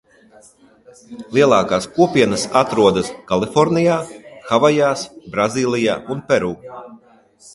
[1.37, 3.97] Lielākās kopienas atrodas Kalifornijā,
[4.47, 5.03] Havajās,
[5.35, 6.53] Brazīlijā un Peru.